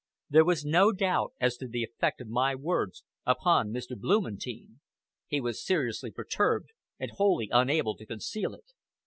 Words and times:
There 0.31 0.43
was 0.43 0.65
no 0.65 0.91
doubt 0.91 1.33
as 1.39 1.57
to 1.57 1.67
the 1.67 1.83
effect 1.83 2.21
of 2.21 2.27
my 2.27 2.55
words 2.55 3.03
upon 3.23 3.69
Mr. 3.69 3.95
Blumentein. 3.95 4.79
He 5.27 5.39
was 5.39 5.63
seriously 5.63 6.09
perturbed, 6.09 6.71
and 6.97 7.11
wholly 7.11 7.49
unable 7.51 7.95
to 7.97 8.07
conceal 8.07 8.55
it. 8.55 8.65